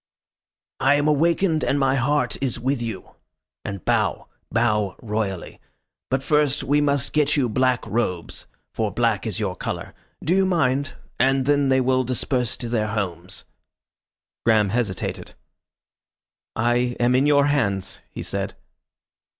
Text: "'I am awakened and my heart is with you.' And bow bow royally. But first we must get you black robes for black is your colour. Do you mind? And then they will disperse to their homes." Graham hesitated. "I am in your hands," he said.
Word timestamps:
"'I 0.79 0.95
am 0.95 1.07
awakened 1.07 1.63
and 1.63 1.77
my 1.79 1.93
heart 1.93 2.35
is 2.41 2.59
with 2.59 2.81
you.' 2.81 3.11
And 3.63 3.85
bow 3.85 4.27
bow 4.51 4.95
royally. 4.99 5.59
But 6.09 6.23
first 6.23 6.63
we 6.63 6.81
must 6.81 7.13
get 7.13 7.37
you 7.37 7.47
black 7.47 7.85
robes 7.85 8.47
for 8.73 8.89
black 8.91 9.27
is 9.27 9.39
your 9.39 9.55
colour. 9.55 9.93
Do 10.23 10.35
you 10.35 10.47
mind? 10.47 10.95
And 11.19 11.45
then 11.45 11.69
they 11.69 11.81
will 11.81 12.03
disperse 12.03 12.57
to 12.57 12.67
their 12.67 12.87
homes." 12.87 13.43
Graham 14.43 14.69
hesitated. 14.69 15.35
"I 16.55 16.95
am 16.99 17.13
in 17.13 17.27
your 17.27 17.45
hands," 17.45 18.01
he 18.09 18.23
said. 18.23 18.55